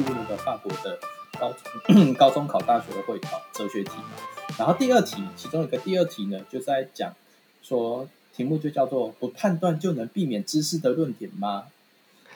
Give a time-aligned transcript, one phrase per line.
[0.00, 0.98] 入那个法国的
[1.38, 4.10] 高中 高中考大学的会考哲学题嘛。
[4.58, 7.14] 然后第二题，其中一个第二题呢，就在讲
[7.62, 11.64] 说题目就叫做“不判断就能避免知识的论点吗？”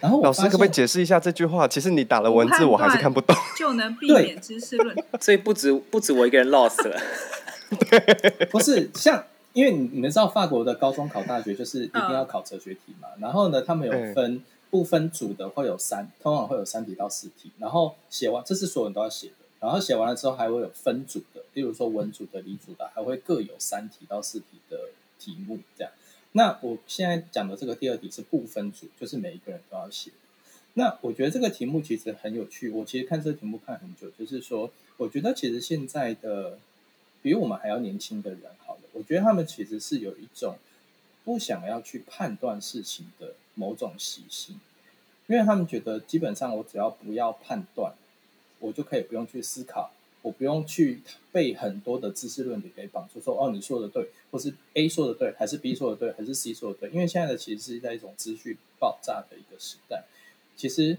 [0.00, 1.68] 然后老师可不可以解释一下这句话？
[1.68, 3.36] 其实你打了文字，我还是看不懂。
[3.56, 7.00] 就能避免知识论，所以不止不止我一个人 lost 了。
[7.88, 13.08] 对， 不是像，因为你你们知道法国的高中考大学就是一定要考哲学题嘛？
[13.16, 17.50] 嗯、然后呢，他们有分不分组的会有三，通常会有三题到四题。
[17.58, 19.35] 然后写完，这是所有人都要写的。
[19.61, 25.93] 然后写完了之后，还会有分组的，例如说文组的、理组的，还会各有三题到四题的题目这样。
[26.32, 30.11] 那我现在讲的这个第二题是不分组，就是每一个人都要写。
[30.72, 32.70] 那我觉得这个题目其实很有趣。
[32.70, 36.58] 我其实看这个题目看很久，就是说，我觉得其实现在的
[37.20, 40.56] 比我们还要年轻的人，好了，我觉得他们其实是有一种
[41.25, 44.58] 不想要去判断事情的某种习性，
[45.33, 47.94] 因为他们觉得基本上我只要不要判断，
[48.58, 49.91] 我就可以不用去思考。
[50.20, 51.00] 我不用去
[51.33, 56.91] 被很多的知识论点给绑住，说哦，你说的对，或是 A 说的对，还是 B 说的对，还是 C 说的对？
[56.91, 60.05] 因为现在的其实是在一种资讯爆炸的一个时代。
[60.55, 60.98] 其实，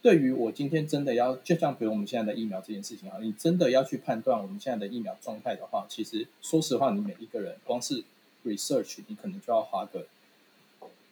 [0.00, 8.04] 对于我今天真的要，就像比如我们现在的疫苗这件事情啊，你真的要去判断我们现在的疫苗状态的话，其实说实话，你每一个人光是
[8.42, 10.06] research，你可能就要花个，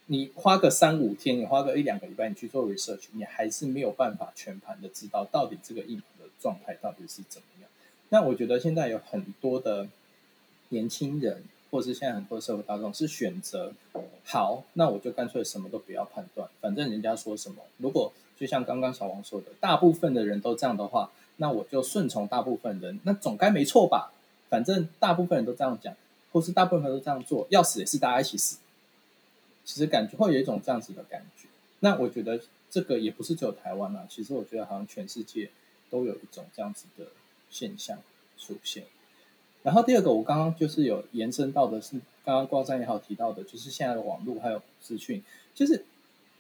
[0.07, 6.25] 你花个三五天，你花个一两个礼拜，你去做 research，你还是没有办法全盘的知道到底这个疫苗的。
[6.41, 7.71] 状态到底是怎么样？
[8.11, 9.89] 那我觉得现在有很多的
[10.69, 13.73] 年轻人，或是现在很多社会大众是选择
[14.25, 17.63] 好，那我就干脆什么都不要判断，反正人家说什么。
[17.79, 24.13] 如果就像刚刚小王说的，大部分的人都这样的话，那我就顺从大部分人，那总该没错吧？
[24.51, 25.97] 反正大部分人都这样讲，
[26.31, 28.59] 或是大部分人都这样做，要死也是大家一起死。
[29.65, 31.49] 其实感觉会有一种这样子的感觉。
[31.81, 35.51] 那我觉得这个也不是只有台湾啦，其实我觉得好像全世界。
[35.91, 37.07] 都有一种这样子的
[37.51, 37.99] 现象
[38.37, 38.83] 出现。
[39.63, 45.23] 然后第二个，我刚刚就是有延伸到的是，刚刚光山也好提到的，就是现在的网络还有资讯，
[45.55, 45.85] 就是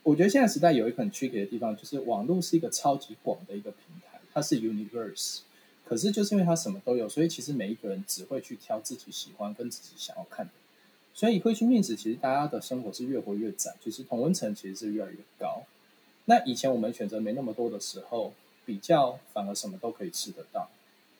[0.02, 5.42] 我觉得现在时代有一个很 tricky 的地方，就是网络是一个超级广的一个平台，它是 universe，
[5.84, 10.52] 可是就是因为它什么都有，所以其实每一个人只会去挑自己喜欢跟自己想要看的，
[11.14, 15.62] 所以会去面子，其实大家的生活是越活越窄，就是同温层其实是越来越高。
[16.26, 18.34] 那以前我们选择没那么多的时候。
[18.66, 20.70] 比较反而什么都可以吃得到，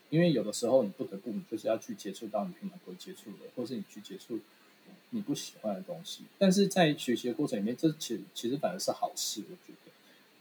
[0.09, 4.41] 因为有的时候你不得不，你就是要去接触到你平常不会接触的，或是你去接触
[5.11, 6.23] 你不喜欢的东西。
[6.39, 9.93] 但是在学习的过程里面，这其实其实反而是好事，我觉得。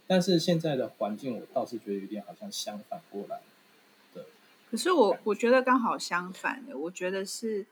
[0.08, 3.42] 但是现在的环境，我倒是觉得有点好像相反过来。
[4.14, 4.24] 对。
[4.72, 7.66] 可是我我觉得刚好相反的，我觉得是，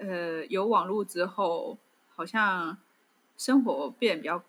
[0.00, 1.78] 呃，有网络之后，
[2.08, 2.78] 好像
[3.36, 4.42] 生活变得比较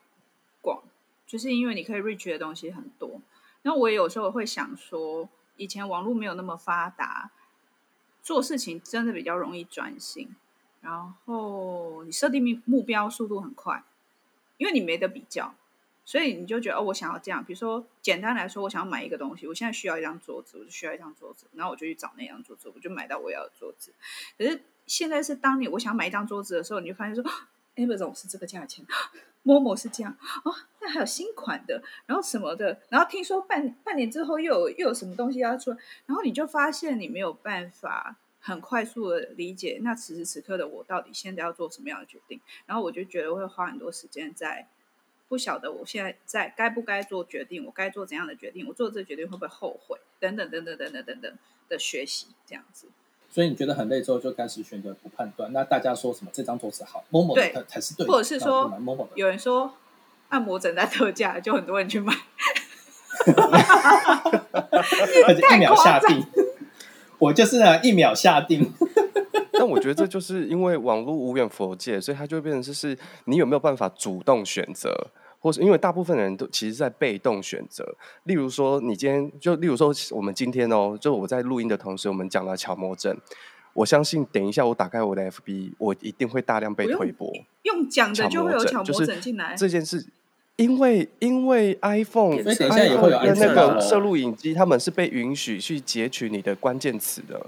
[0.62, 0.84] 广，
[1.28, 3.22] 就是因为你可以 reach 的东西很多。
[3.62, 5.28] 那我也有时候会想说，
[5.58, 7.32] 以前网络没有那么发达，
[8.24, 10.36] 做事情真的比较容易专心，
[10.82, 13.84] 然后你设定目目标速度很快，
[14.58, 15.54] 因为你没得比较，
[16.06, 17.44] 所以你就觉得哦，我想要这样。
[17.44, 23.94] 比如说，简单来说，我想要买一个东西，我现在需要一张桌子，我就需要一张桌子，然后我就去找那张桌子，我就买到我要的桌子。
[24.38, 27.24] 可是现在是当你我想买一张桌子的时候，你就发现说
[27.76, 28.86] ，Amazon 是这个价钱。
[29.44, 42.42] 某某是这样哦，那还有新款的，然后什么的，然后听说半半年之后又有又有什么东西要出来，然后你就发现你没有办法很快速的理解，那此时此刻的我到底现在要做什么样的决定？
[42.66, 44.68] 然后我就觉得会花很多时间在
[45.30, 49.98] 不晓得我现在在该不该做决定，我该做怎样的决定，我做这个决定会不会后悔？
[50.20, 51.38] 等等等等等等等等
[51.70, 52.90] 的学习这样子。
[53.32, 55.54] 所以你觉得很累之后，就开始选择不判断。
[55.54, 58.72] 那大家说什么这张桌子好，某某的才是对的，或者是说
[59.16, 59.72] 有人说
[60.30, 62.14] 按摩枕在特价，就很多人去买，
[65.28, 66.26] 而且一秒下定。
[67.20, 68.74] 我就是呢，一秒下定。
[69.54, 75.08] 但我觉得这就是因为网络无远佛界，所以它就会变成就是你有没有办法主动选择。
[75.40, 83.18] 或是因为大部分人都其实在被动选择，例如说你今天就例如说我们今天哦，就我在录音的同时，我们讲了乔魔症，
[83.74, 87.32] 我相信等一下我打开我的 FB，我一定会大量被推播。
[87.64, 90.06] 用讲的就会有强魔症进来，这件事，
[90.58, 97.46] 因为因为 iPhone，所以等一下也会有那个摄录影机，他们是被允许去截取你的关键词的。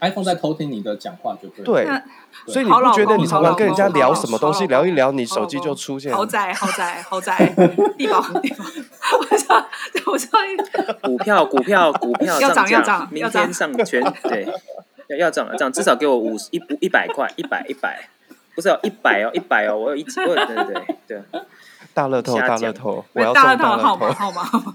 [0.00, 2.02] iPhone 在偷听你的讲话就对，对，
[2.46, 7.54] 所以你不觉得你常常跟人家聊什么东西，聊一聊，你手机就出现豪宅、豪宅、豪宅、
[7.96, 8.64] 地堡、地堡。
[9.18, 9.66] 我操，
[10.06, 10.38] 我操！
[11.02, 14.46] 股票、股票、股票要涨要涨，明天上全 对，
[15.08, 18.08] 要要涨要涨，至少给我五十一一百块，一百一百。
[18.54, 21.22] 不是有一百哦，一百哦，我有一我有对对对对，
[21.94, 24.74] 大乐透，大乐透，我要大乐中大乐透透号码号码号码。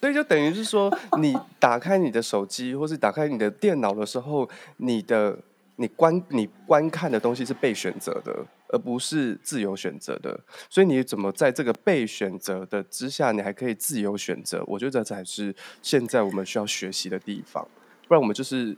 [0.00, 5.38] 所以就等于是说，你打开你的手机，或是打开你的电脑的时候，你的
[5.76, 10.38] 你观你观看的东西是被选择的，而不是自由选择的。
[10.70, 14.62] 所以你怎么在这个被选择的之下，你还可以自由选择？
[14.66, 17.66] 我觉得这才是现在我们需要学习的地方。
[18.06, 18.76] 不然我们就是，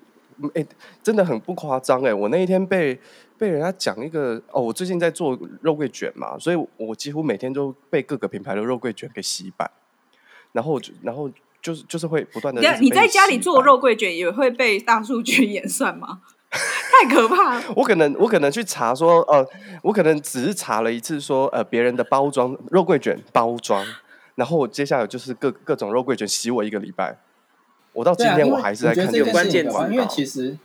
[0.55, 0.67] 哎、
[1.03, 2.13] 真的很不夸张哎！
[2.13, 2.99] 我那一天被
[3.39, 9.71] 被人家讲一个哦，我最近在做肉桂卷嘛，所以我几乎每天都被各个品牌的肉桂卷给洗版。
[10.53, 11.31] 然后就，然后
[11.63, 12.61] 就是就是会不断的。
[12.81, 16.21] 你在家里做肉桂卷也会被大数据 演算吗？
[16.51, 17.65] 太可怕了！
[17.77, 19.47] 我可能我可能去查说，呃，
[19.83, 23.87] 我可能只是查了一次说，呃，别人的包装肉桂卷包装，
[24.35, 27.17] 然后接下来就是各各种肉桂卷洗我一个礼拜。
[27.93, 30.59] 我到今天我还是在看这个关键词，因为其实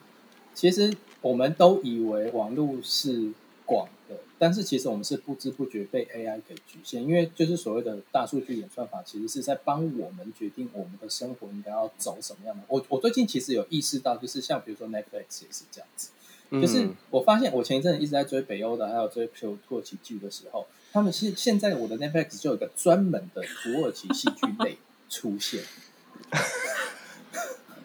[0.56, 0.92] 其实
[1.22, 3.32] 我们都以为网络是
[3.64, 3.88] 广。
[4.38, 12.64] 但是其实我们是不知不觉被 AI 给局限，因为就是所谓的大数据演算法，其实是在帮我们决定我们的生活应该要走什么样的。
[12.68, 16.10] 我我最近其实有意识到，就是像比如说 Netflix 也是这样子，
[16.52, 24.78] 就是我发现我前一阵一直在追北欧的，还有追土耳其剧的时候，他们是现在我的 Netflix 就有一个专门的土耳其戏剧类
[25.10, 25.64] 出现。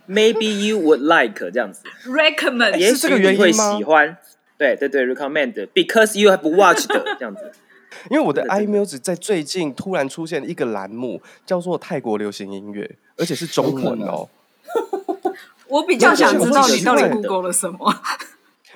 [0.09, 4.19] Maybe you would like 这样子， recommend 也许你会喜欢。
[4.61, 6.87] 对对对，recommend because you have watched
[7.19, 7.51] 这样子。
[8.11, 14.29] 因为我的 iMusic 在最近突然出现一个栏目，叫做泰国流行音乐，而且是中文哦。
[15.67, 18.03] 我比较想知道你到底 Google 了什么。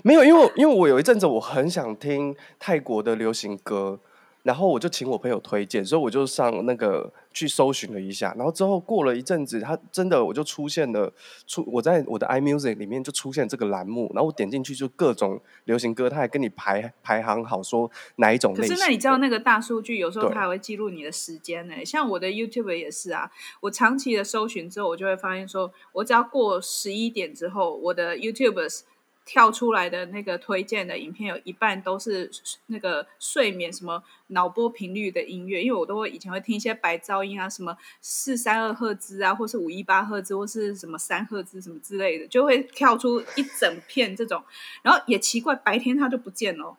[0.02, 4.00] 没有，因为因为我有一阵子我很想听泰国的流行歌。
[4.44, 11.12] 然后我就请我朋友推荐，所以我就上那个去搜寻了一下，然后之后过了一阵子，它真的我就出现了
[11.46, 18.68] 出我在我的 iMusic 里面就出现这个栏目，然后我点进去就各种流行歌，它还跟你排排行好，说哪一种类型。
[18.68, 21.82] 可是那你知道那个大数据有时候它还会记录你的时间呢？
[21.82, 23.30] 像我的 YouTube 也是啊，
[23.62, 28.84] 我长期的搜寻之后，我就会发现说，我只要过十一点之后，我的 YouTube。
[29.24, 32.30] 跳出来的那个推荐的影片有一半都是
[32.66, 44.42] 那个睡眠什么脑波频率的音乐，因为我都会以前会听一些白噪音啊，什么四三二赫兹啊，或是五一八赫兹，或是什么三赫兹什么之类的，就会跳出一整片这种。
[44.82, 46.76] 然后也奇怪，白天它就不见了，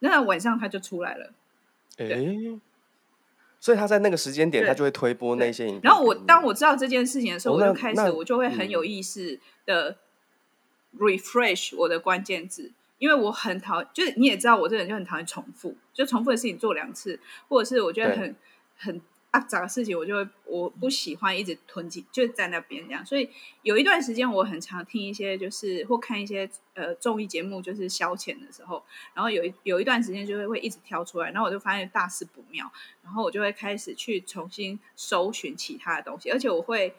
[0.00, 1.32] 那晚上它就出来了。
[1.98, 2.58] 诶，
[3.60, 5.82] 所以他在那个时间点，他就会推播那些影片。
[5.84, 9.96] 然后我当我知道这件事情的时候，我就开始我就会很有意识的。
[10.98, 18.36] Refresh 我的关键字，因为我很讨，就是你也知道，我这人就很讨厌重复，就重复的事情做两次，或者是我觉得很
[18.76, 19.00] 很
[19.30, 23.06] 阿杂的事情，我就会我不喜欢一直囤积，就在那边这样。
[23.06, 23.30] 所以
[23.62, 28.82] 有一段时间，我很常听一些，就是或看一些呃综艺节目，就是消遣的时候，
[29.14, 32.70] 然后有一有一段时间就会会一直挑出来，然后我就发现大事不妙，
[33.04, 36.94] 然后我就会开始去重新搜寻其他的东西，而且我会。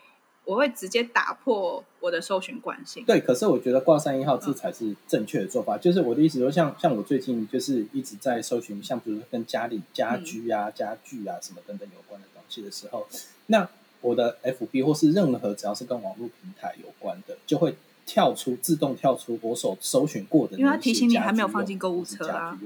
[0.45, 3.05] 我会直接打破我的搜寻惯性。
[3.05, 5.77] 对，可是我觉得挂上一号这才是正确的做法。
[5.77, 13.07] 嗯、就是我的意思说，像像我最近就是一直在搜寻，像比如说跟家里家居啊、嗯、家具啊什么等等有关的东西的时候，
[13.47, 13.69] 那
[14.01, 22.59] 我的 FB 或是任何只要是跟网络平台有关的，就会跳出自动跳出我所搜寻过的，因为它提醒你还没有放进购物车啊。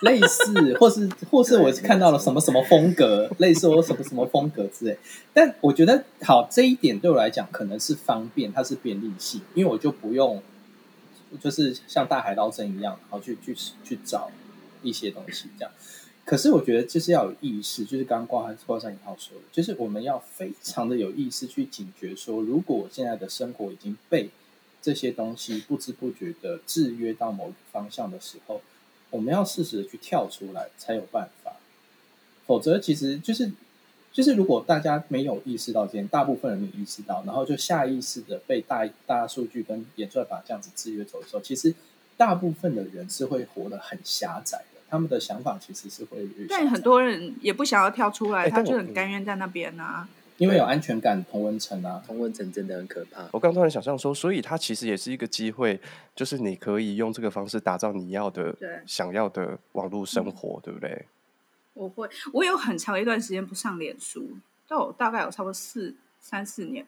[0.00, 4.96] 类似，或是或是我看到了什么什么风格， 类似我什么什么风格之类。
[5.34, 10.40] 但我觉得好这一点对我来讲可能是方便，它是便利性，因为我就不用
[11.40, 14.30] 就是像大海捞针一样，然后去去去找
[14.82, 15.72] 一些东西这样。
[16.24, 24.30] 可是我觉得就是要有意识，就是刚刚挂挂上引号说的，就是我们要非常的有意识去警觉说，如果我现在的生活已经被
[24.80, 28.60] 这些东西不知不觉的制约到某个方向的时候。
[29.10, 31.52] 我们要适时的去跳出来才有办法，
[32.46, 33.50] 否则其实就是
[34.12, 41.74] 就是如果大家没有意识到这点，大部分人没有意识到，然后就下意识的被大大数据跟演算法这样子制约走的时候，其实
[42.16, 46.28] 大部分的人是会活得很狭窄的，他们的想法其实是会。
[46.48, 50.08] 但很多人也不想要跳出来，他就很甘愿在那边啊。
[50.38, 53.28] 因为有安全感，同温层啊，同温层真的很可怕。
[53.32, 55.80] 我刚突然想象说，所以它其实也是一个机会，
[56.14, 61.06] 就是你可以用这个方式打造你要的、对想要的网络生活，嗯、对不对？
[61.74, 64.30] 我会，我有很长一段时间不上脸书，
[64.68, 66.86] 但我大概有差不多四三四年，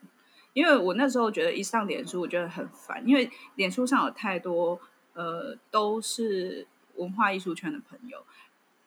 [0.52, 4.80] 因为我那时候觉得一上脸书，我觉得很烦，因为脸书上有太多
[5.14, 6.64] 呃都是
[6.94, 8.22] 文化艺术圈的朋友，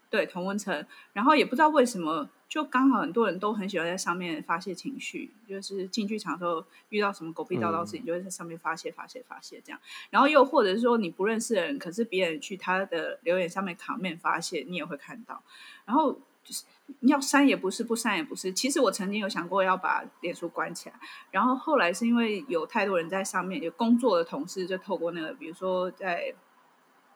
[0.10, 2.30] 对同温层，然后也不知道为什么。
[2.54, 9.80] 就刚好很多人都很喜欢在上面发泄情绪，就是进剧场的时候遇到什么狗屁叨叨事情，就会在上面发泄、发泄、发泄这样。
[10.12, 15.42] 然后又或者是说你不认识的人，可是别人去他的留言上面 comment 发泄，你也会看到。
[15.86, 16.64] 然后就是
[17.00, 18.54] 要删也不是，不删也不是。
[18.54, 20.96] 其实我曾经有想过要把脸书关起来，
[21.32, 26.32] 然后后来是因为有太多人在上面，有工作的同事就透过那个，比如说在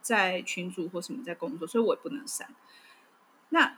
[0.02, 2.50] 在群组或什么在工作，所以我也不能删。
[3.50, 3.78] 那。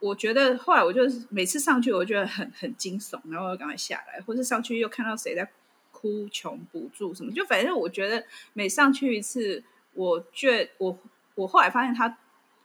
[0.00, 5.48] 我觉得后来我就是每次上去，我觉得很很惊悚，然后我赶快下来，或是上去又看到谁在
[5.90, 9.64] 哭穷补助什么，就反正我觉得每上去一次，
[9.94, 10.98] 我觉我
[11.34, 12.16] 我后来发现它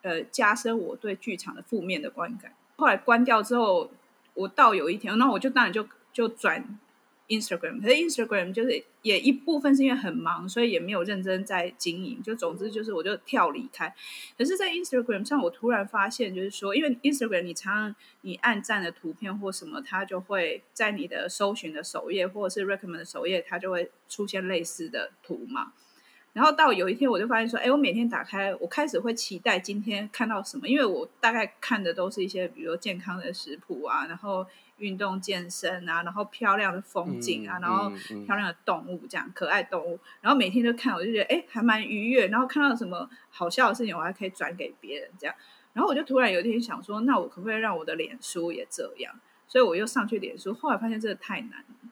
[0.04, 2.54] 呃加深我对剧场的负面的观感。
[2.76, 3.90] 后来关掉之后，
[4.34, 6.80] 我到有一天，那我就当然就就转。
[7.40, 12.22] Instagram，可是 Instagram 就是也一部分是因为很忙，所以也没有认真在经营。
[12.24, 13.94] 就总之就是我就跳离开。
[14.38, 25.74] 可是，在 Instagram 上，我突然发现，就是说，因为 Instagram 你常常你按赞的图片或什么，它就会在你的搜寻的首页或者是 recommend 的首页，它就会出现类似的图嘛。
[26.34, 34.46] 然后到有一天，我就发现说，哎，我每天打开，我开始会期待今天看到什么，因为我大概看的都是一些，比如健康的食谱啊，然后。
[34.80, 37.92] 运动健身啊，然后漂亮的风景啊，嗯、然后
[38.26, 42.28] 漂亮的动物，这样、嗯、可爱动物，然后每天都看，我就觉得哎，还蛮愉悦。
[42.28, 45.36] 然后看到什么好笑的事情，我还可以转给别人，这样。
[45.74, 49.14] 然后我就突然有一天想说，那我可不可以让我的脸书也这样？
[49.48, 51.90] 所以我又上去脸书，后来发现真的太难了，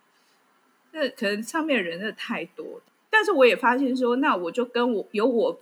[0.91, 2.81] 那可能上面人真的太多。
[3.12, 5.62] 但是我也发现说，那我就跟我有我。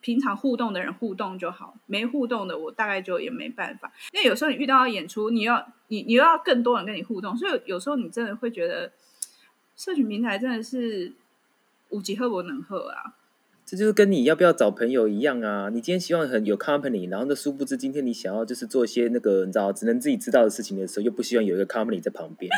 [0.00, 3.92] 平常互动的人互动就好，没互动的我大概就也没办法。
[4.12, 8.92] 因为有时候你遇到演出，你要你你又要更多人跟你互动，所以有时候你真的会觉得，
[9.76, 11.12] 社群平台真的是
[11.88, 13.16] 无几何不能喝啊。
[13.66, 15.70] 这就是跟你要不要找朋友一样啊。
[15.70, 22.48] 你今天希望很有 company，然后呢，殊不知今天你想要就是做一些那个你知道只能自己知道的事情的时候，又不希望有一个 company 在旁边。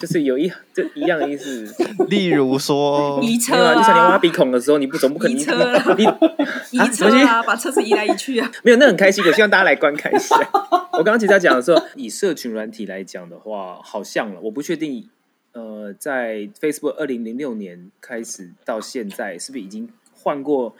[0.00, 1.72] 就是有一就一样的意思，
[2.08, 5.54] 例如说移车啊，你像你挖鼻孔的时候，你不总不可能移车
[6.72, 10.36] 你移车啊， 把车子移来移去啊， 没有，那很开心，我希望大家来观看一下。
[10.92, 15.08] 我刚刚其实在讲的时候，以社群软体来讲的话，好像了，我不确定。
[15.52, 20.76] 呃，在 Facebook 二零零六年开始到现在，是不是已经换过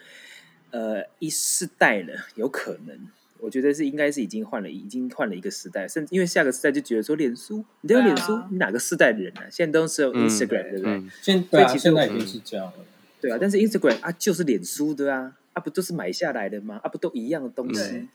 [0.70, 2.26] 呃一世代了？
[2.36, 2.96] 有可能。
[3.42, 9.42] 我觉得是应该是已经换了，已经换了一个时代，甚至因为下个时代就觉得说，脸书，你都有脸书，你哪个时代的人啊？
[9.50, 11.02] 现在都是有 Instagram，对不对？
[11.22, 12.74] 现对啊，现在已经是这样了。
[13.20, 16.80] 对啊，但是 Instagram 啊，就是脸书的啊，啊不都是买下来的吗？
[16.82, 18.08] 啊不都一样的东西？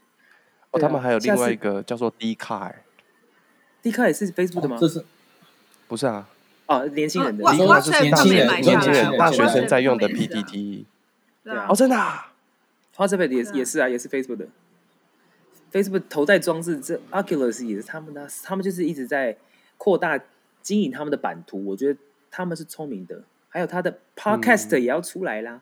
[0.72, 4.77] 哦，他们还有另外一个叫做 Dcard，Dcard 也是 Facebook 的吗？
[4.79, 5.03] 这是
[5.88, 6.27] 不是啊？
[6.67, 10.86] 哦，年轻人的，Dcard 是年轻人，年轻人大学生在用的 PTT。
[11.44, 12.34] 对啊，哦，真的啊
[12.96, 14.48] ，WhatsApp 也也是啊，也是 Facebook 的。
[15.75, 19.36] Facebook 头戴装置，这 Oculus 也是他们的，他们就是一直在
[19.77, 20.17] 扩大
[20.62, 21.65] 经营他们的版图。
[21.65, 22.00] 我觉得
[22.32, 25.60] 他们是聪明的，还有他的 Podcast 也要出来啦。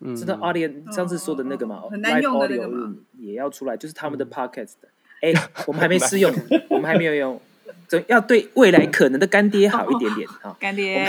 [0.00, 4.76] 嗯，知道 Audio 上次说的那个嘛，Live Audio 也要出来，就是他们的 Podcast。
[5.20, 5.34] 哎，
[5.68, 6.32] 我们还没试用，
[6.70, 7.38] 我们还没有用，
[7.86, 11.04] 总要对未来可能的干爹好一点点啊，干爹。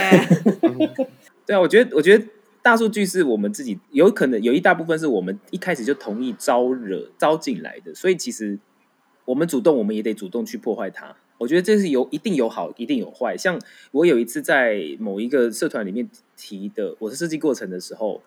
[1.46, 2.26] 对啊，我觉得，我觉得。
[2.64, 8.58] 大数据是我们自己有可能有一大部分是我们一开始就同意招惹招进来的，所以其实
[9.26, 11.14] 我们主动，我们也得主动去破坏它。
[11.36, 13.36] 我觉得这是有一定有好，一定有坏。
[13.36, 13.60] 像
[13.92, 18.22] 我有一次在某一个社团里面提的我的设计过程的时候，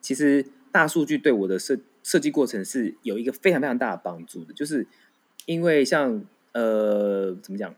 [0.00, 4.88] 其实大数据对我的设设计过程是有一个非常非常大的帮助的，就是
[5.46, 7.72] 因为像呃怎么讲，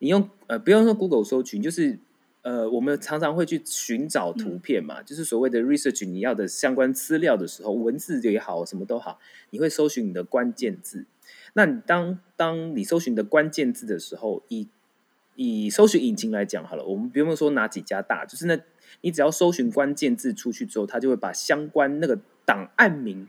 [0.00, 1.98] 你用呃不用说 Google 搜寻，就是。
[2.42, 9.18] 呃，我们常常会去寻找图片嘛，嗯、就是所谓的 research，你要的相关资料的时候，文字也好，什么都好，
[9.50, 11.04] 你会搜寻你的关键字。
[11.52, 14.68] 那你当当你搜寻的关键字的时候，以
[15.34, 18.58] 以搜寻引擎来讲好了，我们不用说哪几家大，就是那
[19.02, 23.28] 你只要搜寻关键字出去之后，它就会把相关那个档案名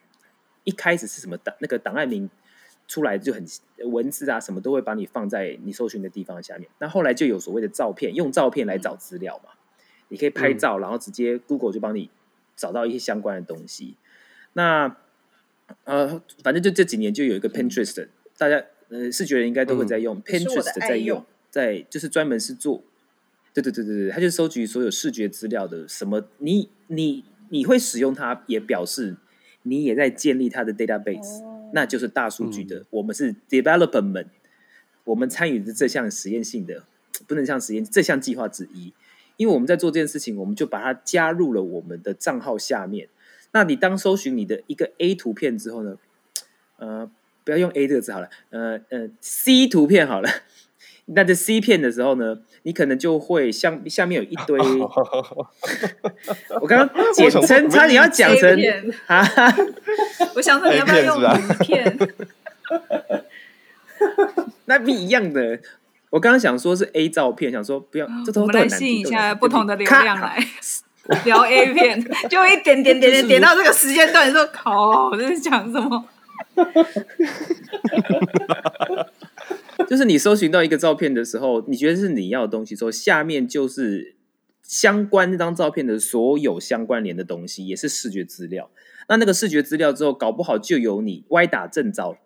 [0.64, 2.30] 一开始是什么档，那个档案名。
[2.92, 3.46] 出来就很
[3.86, 6.68] 文字啊，什么都会把你放在你搜寻的地方下面。
[6.80, 9.52] 那后来就有所谓的照片，用照片来找资料嘛。
[10.10, 12.10] 你可以拍照，然后直接 Google 就帮你
[12.58, 13.96] 找到一些相关的东西。
[14.52, 14.98] 那
[15.86, 22.84] 呃，反正就这几年就有一个 Pinterest，大家呃视觉人应该都会在用 Pinterest，在用，在就是专门是做，
[23.54, 25.88] 对对对对对，他就收集所有视觉资料的。
[25.88, 29.16] 什么你你你会使用它，也表示
[29.62, 31.51] 你也在建立它的 database。
[31.74, 34.28] 那就是大数据的，嗯、我们是 development，，
[35.04, 36.84] 我们参与的这项实验性的，
[37.28, 38.94] 不能像实验这项计划之一，
[39.38, 43.08] 因为我们在做这件事情，我们就把它加入了我们的账号下面。
[43.52, 45.98] 那你当搜寻你的一个 A 图片之后呢，
[46.78, 47.10] 呃，
[47.44, 50.30] 不要用 A 这个字好了，呃呃，C 图片好了。
[51.06, 54.58] 那在 C 片的时候呢，你可能就会像下面有一堆。
[56.62, 58.50] 我刚刚简称差点要讲成
[59.08, 59.28] 啊，
[60.36, 61.26] 我想说你要不要用鱼
[61.60, 61.98] 片？
[64.66, 65.60] 那不一样的。
[66.10, 70.38] 我刚刚想说是 A 照片，想说不要，这都我们来吸引一下不同的流量来
[71.24, 76.06] 聊 A 片，就一点点点点点到这个时间段，你说靠，我这是讲什么？
[79.90, 84.16] 就是你搜寻到一个照片的时候，你觉得是你要的东西，之后下面就是
[84.62, 88.72] 相关那张照片的所有相关联的东西，也是视觉资料。
[89.10, 92.18] 那那个视觉资料之后，搞不好就由你歪打正着，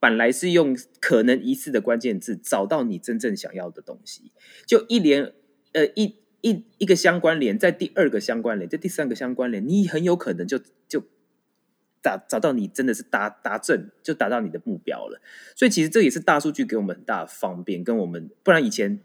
[0.00, 4.32] 本来是用可能疑似的关键字找到你真正想要的东西，
[4.66, 5.32] 就一连
[5.72, 10.58] 呃一一一个相关联，在第二个相关联，在第三个相关联，你很有可能就
[10.88, 11.04] 就。
[12.02, 15.20] 找找到你真的是达达正，就达到你的目标了。
[15.54, 19.00] 所以其实这也是大数据给我们很大的方便，跟我们不然以前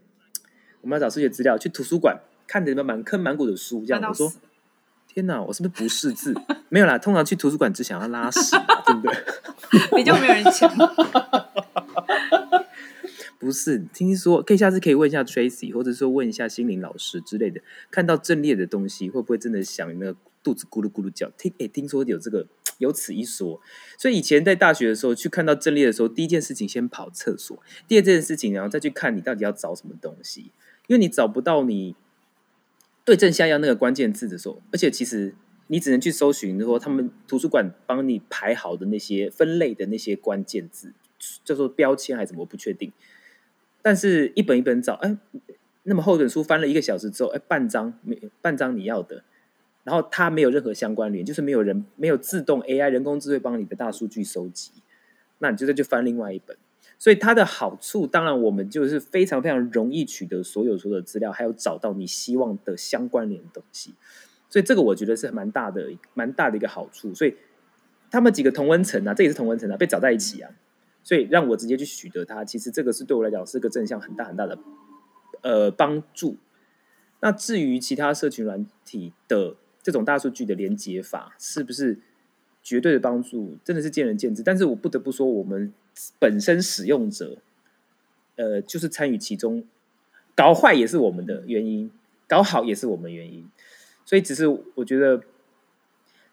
[0.80, 4.32] 我们要找数学资料，去图书馆看着满坑满谷的书，这样我说
[5.06, 6.34] 天哪，我是不是不识字？
[6.68, 9.14] 没有啦，通常去图书馆只想要拉屎，对不对？
[9.96, 10.70] 比较没有人抢。
[13.38, 21.30] 不是，听说可以下次可以问一下 Tracy，或者说问一下心灵老师之类的，看到阵列的东西会不会真的想那个肚子咕噜咕噜叫？
[21.36, 22.46] 听诶，听说有这个。
[22.78, 23.60] 有此一说，
[23.98, 30.52] 所以以前在大学的时候去看到阵列的时候，第一件事情先跑厕所，第二件事情然后再去看你到底要找什么东西，
[30.86, 31.96] 因为你找不到你
[33.04, 35.34] 对症下药那个关键字的时候，而且其实
[35.66, 40.94] 你只能去搜寻说他们图书馆帮你排好的那些分类的那些关键字，
[41.44, 42.92] 叫做标签还是什么，不确定。
[43.82, 45.18] 但是一本一本找，哎，
[45.82, 49.24] 那么厚的书翻了一个小时之后，哎，半张没半张你要的。
[49.88, 54.70] 然后它没有任何相关联，就是没有人没有自动 AI 人工智慧帮你的大数据收集，
[55.38, 56.54] 那你就再去翻另外一本。
[56.98, 63.94] 所以它的好处，当然我们就是非常非常容易取得所有所有的资料，还有找到你希望的相关联东西。
[64.50, 67.14] 所以这个我觉得是蛮大的蛮大的一个好处。
[67.14, 67.34] 所以
[68.10, 70.50] 他们几个同温层啊，这也是同温层啊，被找在一起啊，
[71.02, 72.44] 所以让我直接去取得它。
[72.44, 74.58] 其实这个是对我来讲是个正向很大很大的
[75.40, 76.36] 呃帮助。
[77.20, 79.56] 那至于其他社群软体的。
[79.88, 81.98] 这种大数据的连接法是不是
[82.62, 83.56] 绝对的帮助？
[83.64, 84.42] 真的是见仁见智。
[84.42, 85.72] 但是我不得不说，我们
[86.18, 87.38] 本身使用者，
[88.36, 89.64] 呃，就是参与其中，
[90.34, 91.90] 搞坏也是我们的原因，
[92.26, 93.48] 搞好也是我们原因。
[94.04, 95.22] 所以，只是我觉得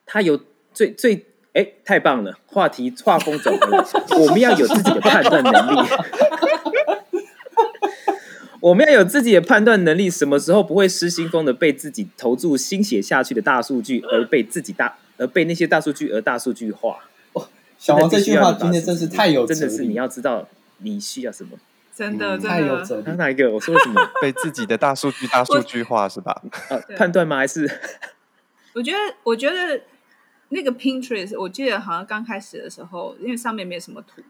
[0.06, 0.38] 他有
[0.74, 2.38] 最最哎，太棒了！
[2.48, 3.86] 话题画风走回来，
[4.20, 5.90] 我们要有自己的判断能力。
[8.66, 16.98] 我们要有自己的判断能力，什么时候不会失心疯的被自己投注心血下去的大数据，而被自己大，而被那些大数据而大数据化。
[17.34, 17.48] 哦，
[17.78, 20.48] 小王这句话今天真是太有，真的是你要知道
[20.80, 21.52] 你需要什么，
[21.94, 23.04] 真的，真的太有哲理。
[23.04, 23.52] 他哪一个？
[23.52, 24.02] 我说什么？
[24.20, 26.42] 被自己的大数据大数据化是吧？
[26.70, 27.38] 呃，判断吗？
[27.38, 27.70] 还是？
[28.74, 29.82] 我觉得，我觉得
[30.50, 34.24] 那个 Pinterest，我记得好像刚开始的时候，因为上面没有什么图，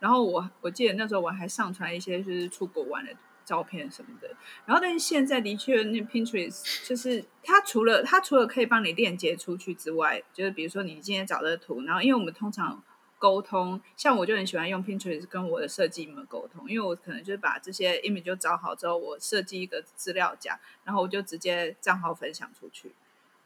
[0.00, 3.12] 然后我我记得那时候我还上传一些就是出国玩的。
[3.46, 4.28] 照片什么的，
[4.66, 12.82] 然后但是现在的确，那 Pinterest 就是它除了它除了可以帮你链接出去之外，就是比如说你今天找的图，然后因为我们通常
[13.20, 22.90] 沟通，像我就很喜欢用 Pinterest 跟我的设计们沟通，因为我可能就是把这些 image 就找好之后，我设计一个资料夹，然后我就直接账号分享出去，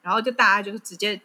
[0.00, 1.20] 然后就大家就是直接，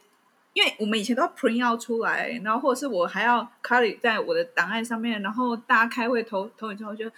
[0.51, 7.09] 因为我们以前都要 print out 出来，然后或者是我还要 copy 在我的档案上面，然后大家开会投投影之后就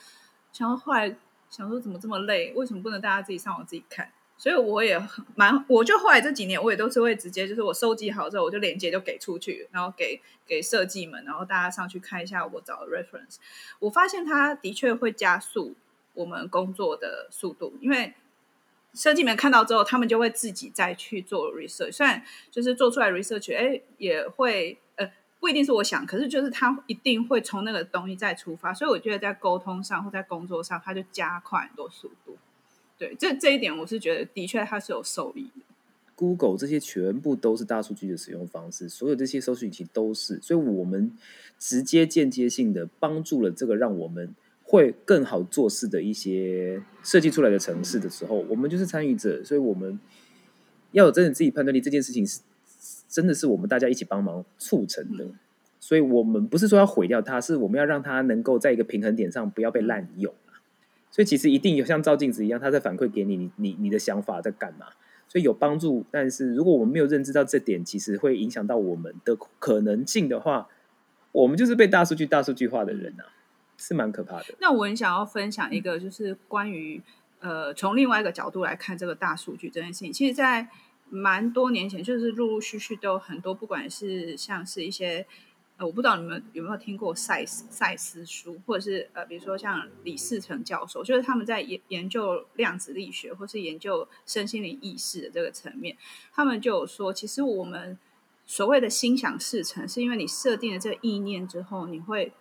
[0.53, 1.17] 想要后来。
[1.49, 2.53] 想说怎么这么累？
[2.53, 4.11] 为什么不能大家自己上网自己看？
[4.37, 5.01] 所以我也
[5.35, 13.37] 蛮，我就后来这几年我也都是会直接，就是我收集好之后，我就连接就给出去，然后给给设计们，然后大家上去看一下我找的 reference。
[13.79, 15.75] 我发现它的确会加速
[16.13, 18.13] 我们工作的速度，因为
[18.93, 21.91] 设计们看到之后，他们就会自己再去做 research。
[21.91, 24.77] 虽然就是做出来 research，哎，也会。
[25.47, 32.35] 不一定是我想，可是就是他一定会从那个东西再出发，所以我觉得在沟通上或在工作上，他就加快很多速度。
[32.97, 35.61] 对，这这一点我是觉得的确它是有受益的。
[36.15, 41.13] Google 这些全部都是大数据的使用方式，所有这些搜索引擎都是，所以我们
[41.57, 49.97] 直接间接性的帮助了这个让我们会更好做事的一些设计出来的城市的时候，我们就是参与者，所以我们
[50.91, 52.41] 要有真的自己判断力，这件事情是。
[53.07, 55.25] 真的是我们大家一起帮忙促成的，
[55.79, 60.33] 所以我们不是说要毁掉它，是我们要让它能够在一个平衡点上不要被滥用。
[61.09, 64.87] 所以其实一定有像照镜子一样，它在反馈给你，你你你的想法在干嘛，
[65.27, 66.05] 所以有帮助。
[66.11, 70.67] 但是如果我们没有认知到这点，其实会影响到我们的可能性的话，
[71.31, 73.33] 我们就是被大数据大数据化的人啊，
[73.77, 74.53] 是蛮可怕的。
[74.59, 77.01] 那我很想要分享一个，就是关于
[77.39, 80.11] 呃，从另外一个角度来看这个大数据这件事情。
[80.11, 80.67] 其实，在
[81.09, 85.25] 蛮多年前，就是陆陆续续都有很多，不管是像是一些。
[85.79, 95.95] 呃，我不知道你们有没有听过赛斯赛斯书，或者是呃，比如说像李嗣涔教授，就是他们在研研究量子力学，或是研究身心灵意识的这个层面，
[96.33, 97.95] 他们就有说，其实我们
[98.47, 102.33] 所谓的心想事成，是因为你设定了这个意念之后，你会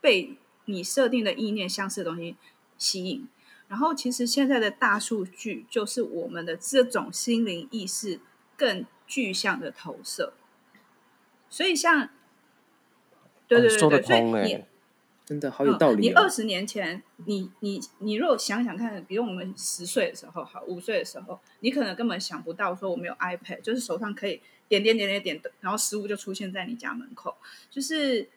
[0.00, 2.34] 被你设定的意念相似的东西
[2.76, 3.28] 吸引。
[3.74, 8.20] 然后，其实现在的大数据就是我们的这种心灵意识
[8.56, 10.32] 更具象的投射，
[11.50, 12.08] 所以像。
[13.48, 14.64] 对对对对，所以你
[15.26, 15.98] 真的好有道理，哦。
[16.00, 27.36] 你二十年前，你你你如果想想看，比如我们十岁的时候，好五岁的时候，你可能根本想不到说我们有 iPad，就是手上可以点点点点点，然后食物就出现在你家门口。
[27.70, 28.28] 就是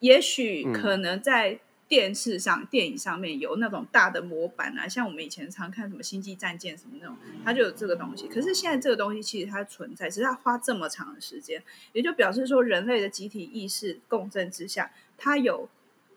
[0.00, 8.26] 也许可能在电视上、电影上面有那种大的模板啊，像我们以前常看什么《星际战舰》什么那种，它就有这个东西。
[8.26, 15.68] 可是现在这个东西其实它存在，只是它花这么长的时间，也就表示说人类的集体意识共振之下，它有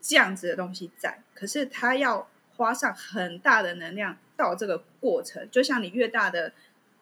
[0.02, 1.22] 这样子的东西在。
[1.36, 6.52] 可是它要花上很大的能量到这个过程，就像你越大的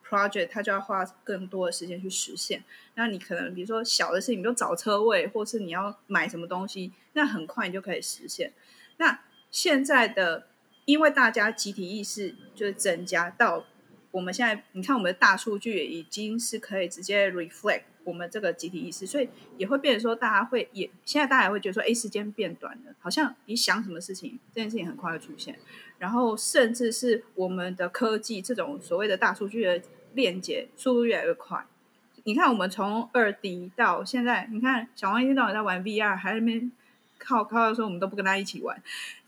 [0.08, 2.64] project，它就要花更多的时间去实现。
[2.96, 6.92] 那你可能比如说小的事情，比如找车位，或是你要买什么东西。
[7.14, 8.54] 那很快你就可以实现。
[8.98, 10.48] 那现在的，
[10.86, 13.66] 因为大家集体意识就是增加到
[14.12, 25.58] 我们现在，你看我们的大数据已经是可以直接 reflect 我们这个集体意识，所以也会变成说，大家会也现在大家也会觉得说，哎，时间变短了，好像你想什么事情，这件事情很快会出现。
[25.98, 29.82] 然后甚至是我们的科技这种所谓的大数据的
[30.14, 31.66] 链接速度越来越快。
[32.24, 36.72] 你看我们从二 D 到现在，你看小王一天到晚在玩 VR，还在那边。
[37.20, 38.80] 靠靠的时候，我们都不跟他一起玩。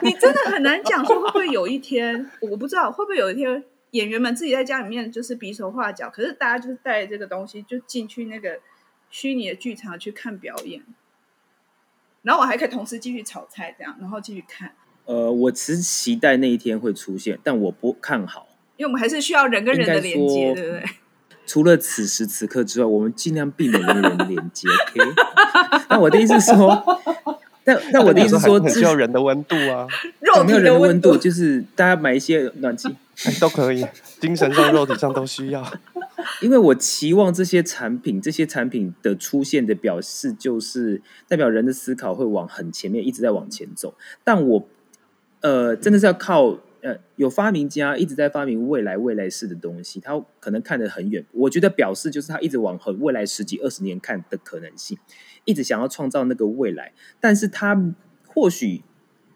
[0.00, 8.60] 你真的很难讲说会不会有一天，我不知道会不会有一天演员们自己在家里面就是比手画脚，可是大家就是带这个东西就进去那个
[9.10, 10.84] 虚拟的剧场去看表演，
[12.22, 14.72] 然后我还可以同时继续炒菜这样，然后继续看。
[15.10, 18.46] 呃，我其实期待那一天会出现，但我不看好，
[18.76, 20.84] 因为我们还是需要人跟人的连接，对不对？
[21.44, 24.68] 除了此时此刻之外，我们尽量避免人人的连接。
[24.68, 25.00] OK，
[25.90, 26.80] 那我的意思是说，
[27.64, 29.88] 但但我的意思是说，需要人的温度啊，
[30.22, 32.88] 肉体的温度，没有人的温度就是大家买一些暖气
[33.40, 33.84] 都可以，
[34.20, 35.66] 精神上、肉体上都需要。
[36.40, 43.94] 因为我期望这些产品，这些产品的出现的表示，就是代表人的思考会往很前面，一直在往前走。
[44.22, 44.68] 但我
[45.40, 46.58] 呃，真的是要靠。
[46.82, 51.22] 呃，有发明家一直在发明未来未来式的东西，他可能看得很远。
[51.32, 54.96] 我觉得表示就是他一直往很未来十几二十年看的可能性，
[55.44, 56.94] 一直想要创造那个未来。
[57.20, 57.94] 但是他
[58.26, 58.82] 或许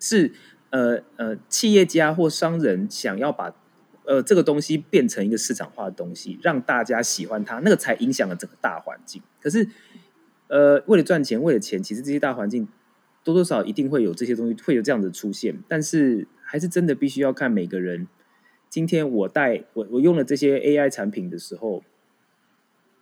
[0.00, 0.32] 是
[0.70, 3.54] 呃呃企业家或商人想要把
[4.06, 9.20] 呃这个东西变成一个市场化的东西，让大家喜欢它，那个才影响了整个大环境。
[9.38, 9.68] 可是
[10.48, 12.66] 呃为了赚钱，为了钱，其实这些大环境
[13.24, 16.28] 多多少少一定会有这些东西会有这样的出现，但是。
[16.46, 18.06] 还是真的必须要看每个人。
[18.68, 21.82] 今天我带我我用了这些 AI 产品的时候，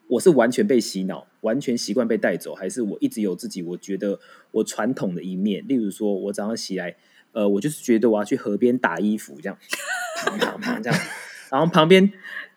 [0.07, 4.21] 我是完全被洗脑，完全习惯被带走，还是我一直有自己我觉得
[4.53, 5.67] 我传统的一面？
[5.67, 6.97] 例如说，我早上起来，
[7.33, 9.59] 呃，我就是觉得我要去河边打衣服，这样，
[10.25, 10.99] 啪啪啪这样，
[11.51, 12.11] 然后旁边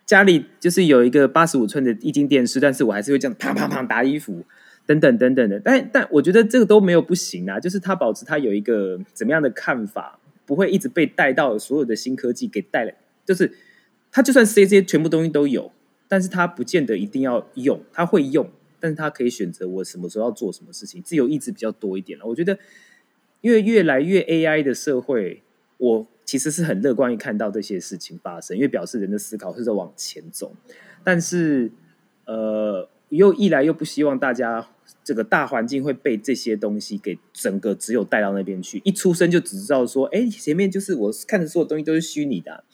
[0.06, 4.46] 家里就是有一个八十五寸的液晶电视，但是我还是会这样啪啪啪打衣服，
[4.86, 5.60] 等等等等的。
[5.60, 10.18] 但但我觉得这个都没有不行啊，就是他保持他有一个怎么样的看法。
[10.46, 12.94] 不会一直被带到所有的新科技给带来，
[13.24, 13.50] 就是
[14.12, 15.72] 他就算这些全部东西都有，
[16.06, 22.24] 但是他不见得一定要用，他会用，但是他可以选择我什么时候要做什么事情，自由意志比较多一点了。
[22.24, 22.56] 我觉得，
[23.40, 25.42] 因为越来越 AI 的社会，
[25.78, 30.54] 我其实是很乐观于看到这些事情发生，因为表示人的思考是在往前走，
[31.02, 31.72] 但是
[32.26, 34.68] 呃，又一来又不希望大家。
[35.06, 42.64] 这个大环境会被这些东西给整个只有带到那边去，一出生就只知道说，哎，前面就是我看的所有东西都是虚拟的啊。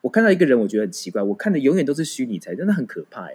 [0.00, 3.34] 我看到一个人，我觉得很奇怪，我看的永远都是虚拟才真的很可怕哎。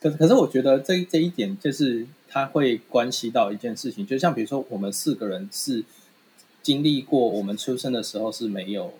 [0.00, 5.82] 可可是我觉得这这一点就是它会关系到一件事情，就像比如说我们四个人是
[6.62, 8.94] 经历过我们出生的时候是没有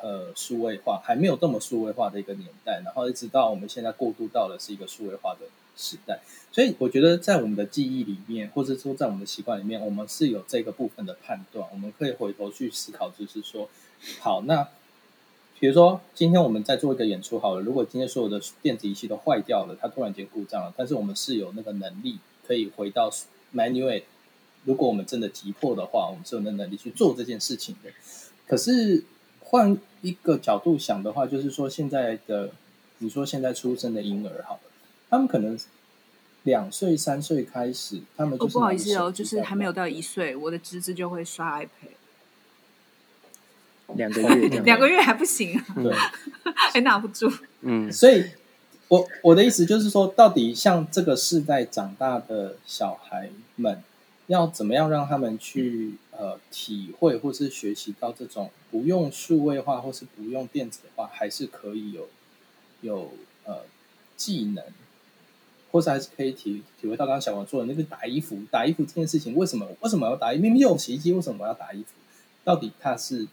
[0.00, 5.40] 呃数位化，还没有这么数位化的一个年代，然后一直到我们现在过渡到的是一个数位化的
[5.78, 11.66] 时代，所以我觉得在我们的记忆里面，或者说在我们的习惯里面，我们是有这个部分的判断。
[11.72, 13.70] 我们可以回头去思考，就是说，
[14.18, 14.68] 好，那
[15.60, 23.08] 比如说今天我们在做一个演出好了，如果今天所有的电子仪器都坏掉了，它突然间故障了，但是我们是有那个能力可以回到
[23.54, 24.02] manual。
[24.64, 27.90] 如果我们真的急迫的话，我们是有那能力去做这件事情的。
[28.46, 29.04] 可是
[29.40, 32.50] 换一个角度想的话，就是说现在的，
[32.98, 34.67] 你说现在出生的婴儿好了，
[35.08, 35.58] 他们可能
[36.42, 41.68] 两岁三岁开始，他们就、哦、不好意思哦，就是还没有到一岁，我的侄子就会刷 iPad。
[43.94, 45.92] 两个月，两个月还不行啊，对，
[46.72, 47.32] 还拿不住。
[47.62, 48.24] 嗯，所以
[48.88, 53.82] 我我的意思就是说，到底像这个世代长大的小孩们。
[54.28, 62.10] 要怎么样让他们去呃体会或是学习到这种不用数位化或是不用电子化，还是可以有
[62.82, 63.62] 有呃
[64.18, 64.62] 技能，
[65.70, 70.42] 或是还是可以体体会到刚刚小王做的那个打衣服打衣服这件事情，为什么为什么要打衣服？
[70.42, 71.92] 明明有洗衣机，为什么我要打衣服？
[72.44, 73.26] 到底它是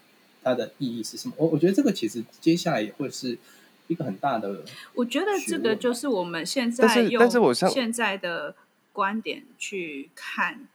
[0.44, 1.36] 它的意义是什么？
[1.38, 3.38] 我我觉得这个其实接下来也会是
[3.88, 4.64] 一个很大的。
[4.94, 8.56] 我觉得这个就是我们现在用现在的
[8.94, 10.68] 观点去看。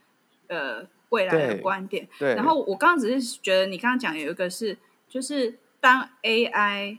[0.53, 2.09] 呃，未来的观点。
[2.19, 2.35] 对。
[2.35, 4.77] 然后我刚刚只是觉得，你刚刚讲有一个是，
[5.09, 6.99] 就是当 AI，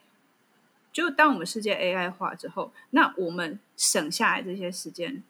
[0.94, 5.24] 就当我们世界 AI 化之后，那我们省下来这些时间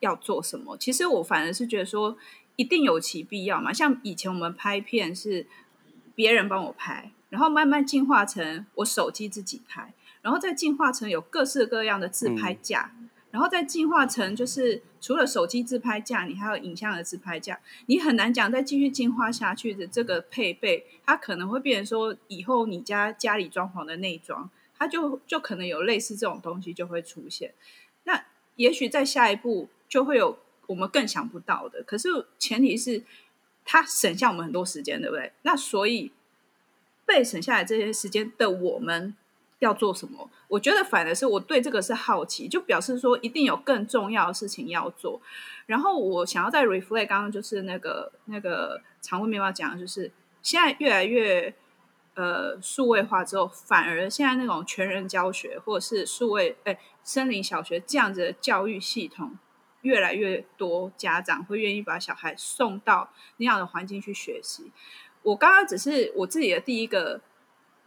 [0.00, 0.76] 要做什么？
[0.76, 2.16] 其实我反而是觉得说，
[2.56, 3.72] 一定有其必要嘛。
[3.72, 5.46] 像以前我们拍片是
[6.14, 12.92] 别人帮我拍，然后慢慢进化成我手机自己拍，然后再进化成有各式各样的自拍架。
[12.98, 27.54] 嗯然后再进化成，就是除了手机自拍架，你还有影像的自拍架，你很难讲再继续进化下去的这个配备，它可能会变成说，以后你家家里装潢的内装，它就就可能有类似这种东西就会出现。
[28.04, 28.24] 那
[28.56, 32.08] 也许在下一步就会有我们更想不到的，可是
[32.38, 33.02] 前提是
[33.64, 35.32] 它省下我们很多时间，对不对？
[35.42, 36.12] 那所以
[37.04, 39.14] 被省下来这些时间的我们。
[39.60, 40.30] 要做什么？
[40.48, 45.18] 我觉得反而是我对这个是好奇，就表示说一定有更重要的事情要做。
[45.64, 50.12] 然后我想要再 reflect 刚刚就是那个那个常温面包讲的，就是
[50.42, 51.54] 现在越来越
[52.16, 59.38] 呃数位化之后，反而现在那种全人教学或者是数位哎森林小学这样子的教育系统，
[59.82, 64.72] 越来越多家长会愿意把小孩送到那样的环境去学习。
[65.22, 67.20] 我刚刚只是我自己的第一个。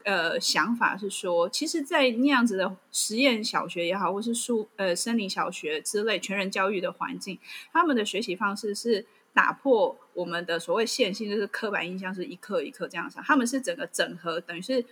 [0.06, 7.38] 呃，想法是说，其实，在那样子的实验小学也好，或是数呃森林小学之类全人教育的环境，
[7.74, 13.24] 他们的学习方式是打破我们的所谓线性，就是刻板印象，是一刻一刻这样上。
[13.24, 14.86] 他们是整个整合，等于是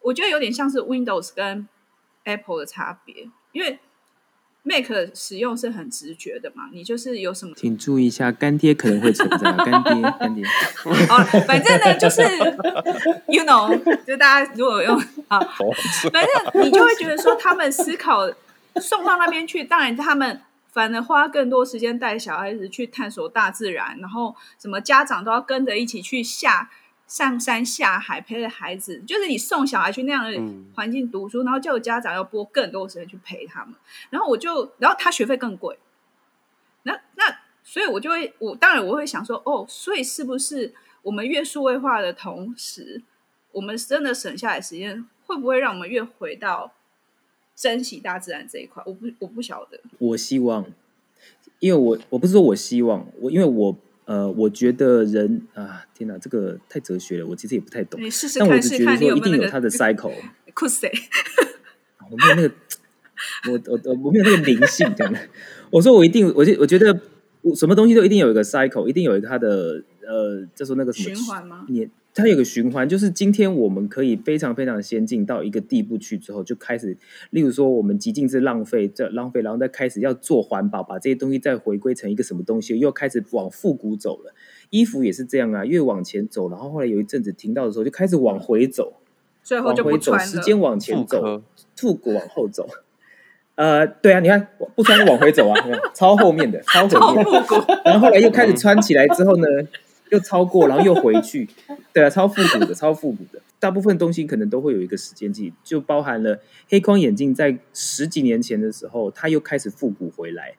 [0.00, 1.68] 我觉得有点像是 Windows 跟
[2.24, 3.78] Apple 的差别，因为。
[4.66, 10.42] Mac 使用是很直觉的嘛，你就是有什么，请注意一下，干爹可能会存在，干爹，干爹。
[11.10, 12.22] 哦，反正呢，就是
[13.28, 14.98] you know，就大家如果用
[15.28, 15.38] 啊，
[16.10, 18.26] 反正你就会觉得说，他们思考
[18.76, 20.40] 送到那边去，当然他们
[20.74, 26.70] 反而花更多时间带小孩子去探索大自然，然后什么家长都要跟着一起去下。
[27.06, 30.42] 上山下海陪着孩子，就是你送小孩去那样的
[30.74, 33.74] 环境读书，嗯、然后就有家长要拨更多时间去陪他们，
[34.08, 35.78] 然后我就，然后他学费更贵，
[36.84, 37.24] 那那
[37.62, 43.02] 所以我就会，我当然我会想说，哦，所以是不是我们越数位化的同时，
[43.52, 46.72] 我们真的省下来时间，会不会让我们越回到
[47.54, 48.82] 珍惜大自然这一块？
[48.86, 50.66] 我不我不晓得，我希望，
[51.60, 53.76] 因为我我不是说我希望，我因为我。
[54.06, 57.98] 呃，我觉得人啊，天哪，这个太哲学了，我其实也不太懂。
[58.02, 60.12] 你试试但我只觉得说，一定有它的 cycle。
[60.52, 60.86] 酷死！
[62.10, 62.54] 我没有那个，
[63.48, 65.18] 我我我我没有那个灵性，这样的。
[65.72, 67.00] 我说我一定，我就我觉得，
[67.56, 71.64] 什么东西都一定有一个 cycle，一定有一个它的呃，叫做那个什么循环吗？
[72.14, 76.96] 它有个循环，就是今天我们可以非常非常先进到一个地步去之后，就开始，
[77.30, 84.32] 例如说我们极尽是浪费，这浪费，然后再开始要做环保，把这些东西再回归成一个什么东西，又开始往复古走了。
[84.70, 88.94] 衣服也是这样啊，越往前走，然后后来有一阵子停到的时候，就开始往回走，
[89.42, 90.24] 最后就不穿了。
[90.24, 91.42] 时间往前走，
[91.74, 92.68] 复古往后走。
[93.56, 95.56] 呃，对啊，你看不穿就往回走啊，
[95.92, 97.44] 超后面的，超后面的，
[97.84, 99.46] 然后后来又开始穿起来之后呢？
[100.14, 101.48] 又超过，然后又回去，
[101.92, 103.40] 对啊，超复古的，超复古的。
[103.58, 110.54] 大部分东西可能都会有一个时间记，就包含了黑框眼镜，在十几年前的时候，它又开始复古回来。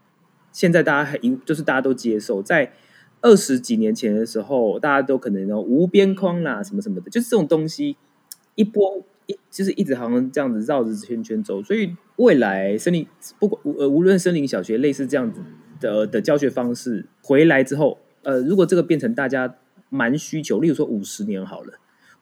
[0.51, 2.73] 现在大家还就是大家都接受，在
[3.21, 7.95] 二十几年前的时候，大家都可能有无边框啦，什么什么的，就是这种东西
[8.55, 11.61] 一波一就是一直好像这样子绕着圈圈走。
[11.61, 13.07] 所以未来森林
[13.39, 15.41] 不管呃无论森林小学类似这样子
[15.79, 17.99] 的的教学方式回来之后。
[18.25, 19.55] 呃，如果这个变成大家
[19.89, 21.73] 蛮需求，例如说五十年好了，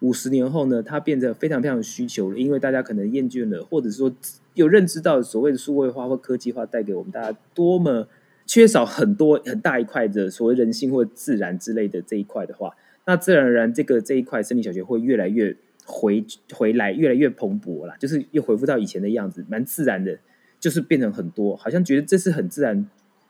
[0.01, 4.13] 五十年后呢，它变得非常非常需求了，因为大家可能厌倦了，或者是说
[4.53, 8.05] 有认知到所谓的数位化或科技化带给我们大家多么
[8.45, 20.19] 缺少很多很大一块的所谓人性或自然之类的这一块的话，那自然而然这个这一块森林小学会越来越回回来，越来越蓬勃啦，就是又恢复到以前的样子，蛮自然的，
[20.59, 22.89] 就是变成很多，好像觉得这是很自然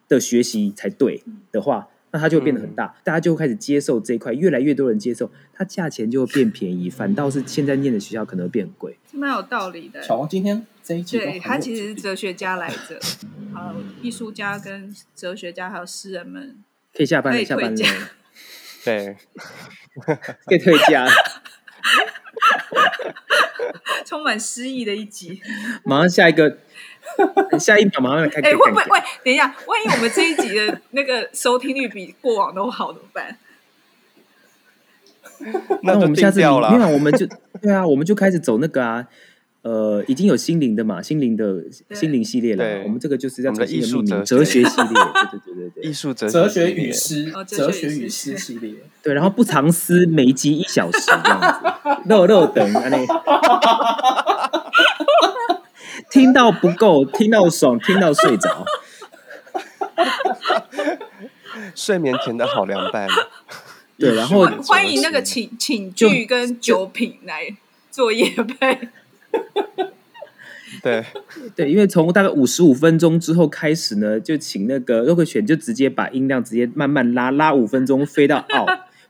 [0.10, 1.88] 的学习才对的话。
[2.14, 10.00] 那它就会变得很大，嗯、大家就会开始接受这一块，越来越多人接受，它价钱就会变便宜，反倒是现在念的学校可能会变贵，是蛮有道理的。
[10.04, 13.00] 小王今天这一集，对他其实是哲学家来着，
[13.52, 13.74] 好，
[14.04, 16.64] 艺术家跟哲学家还有诗人们
[16.96, 17.86] 可以下班了，下班了，
[18.86, 19.18] 对，
[20.46, 21.08] 可以退家，
[24.06, 25.42] 充满诗意的一集，
[25.84, 26.60] 马上下一个。
[27.60, 28.42] 下一秒马上来开。
[28.42, 28.84] 哎、欸，会不会？
[28.90, 33.38] 喂，等一下，万一我们这一集的那个收听率比过往都好，怎么办？
[35.84, 37.28] 那我们下次没有，我们就
[37.62, 39.06] 对啊，我们就开始走那个啊，
[39.64, 42.84] 呃，已经有心灵的嘛，心灵的心灵系列了。
[42.84, 44.94] 我们这个就是在做艺术哲学系列，
[45.32, 48.74] 对对对对，艺术哲哲学与诗，哲学与诗系列。
[49.02, 54.33] 对，然后不藏私，每集一小时这样子，肉肉等啊那。
[56.14, 58.64] 听到不够，听到爽，听到睡着，
[61.74, 63.08] 睡眠甜的好凉拌。
[63.98, 67.58] 对，然后欢迎那个寝寝具跟酒品来
[67.90, 68.90] 做夜配。
[70.84, 71.04] 对
[71.56, 78.68] 对，因为从大概五十五分钟之后开始呢，就请那个肉桂犬就直接把音量直接慢慢拉，拉五分钟飞到奥。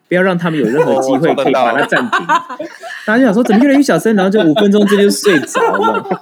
[0.08, 2.26] 不要让他们有任何机会可以把它暂停。
[3.06, 4.16] 大家就想说，怎么越来越小声？
[4.16, 6.04] 然后就五分钟之间就睡着了。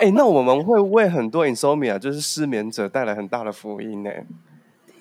[0.00, 4.10] 哎、欸，那我们会为很多 insomnia 就是失眠者带来很大的福音呢。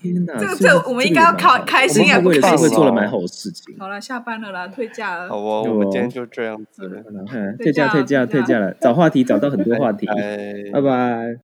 [0.01, 2.19] 天哪，这个这我们应该要开开心啊！
[2.19, 3.75] 为了社会做了蛮好的事情。
[3.77, 5.29] 好了，下班了啦，退假了。
[5.29, 7.03] 好哦，我们今天就这样子了。
[7.57, 8.73] 退假，退假，退假了。
[8.81, 10.07] 找话题，找到很多话题。
[10.71, 11.37] 拜拜。